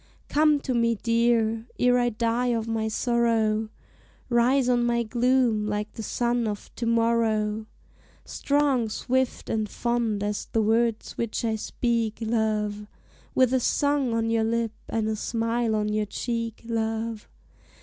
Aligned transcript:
Come 0.29 0.59
to 0.61 0.73
me, 0.73 0.95
dear, 0.95 1.67
ere 1.77 1.99
I 1.99 2.09
die 2.09 2.47
of 2.47 2.67
my 2.67 2.87
sorrow, 2.87 3.69
Rise 4.29 4.67
on 4.67 4.83
my 4.83 5.03
gloom 5.03 5.67
like 5.67 5.91
the 5.91 6.01
sun 6.01 6.47
of 6.47 6.73
to 6.77 6.87
morrow; 6.87 7.67
Strong, 8.25 8.89
swift, 8.89 9.47
and 9.47 9.69
fond 9.69 10.23
as 10.23 10.45
the 10.53 10.61
words 10.63 11.19
which 11.19 11.45
I 11.45 11.55
speak, 11.55 12.17
love, 12.19 12.87
With 13.35 13.53
a 13.53 13.59
song 13.59 14.15
on 14.15 14.31
your 14.31 14.43
lip 14.43 14.73
and 14.89 15.07
a 15.07 15.15
smile 15.15 15.75
on 15.75 15.87
your 15.89 16.07
cheek, 16.07 16.63
love. 16.65 17.29